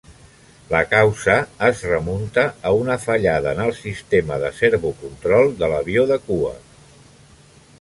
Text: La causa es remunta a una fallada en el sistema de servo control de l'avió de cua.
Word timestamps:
La 0.69 0.79
causa 0.93 1.33
es 1.67 1.83
remunta 1.89 2.45
a 2.69 2.71
una 2.77 2.95
fallada 3.03 3.53
en 3.57 3.61
el 3.65 3.75
sistema 3.81 4.39
de 4.45 4.49
servo 4.63 4.95
control 5.03 5.53
de 5.61 5.71
l'avió 5.75 6.07
de 6.15 6.19
cua. 6.31 6.55